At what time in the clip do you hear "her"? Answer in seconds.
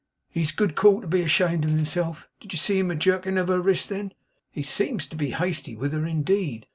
3.49-3.61, 5.93-6.07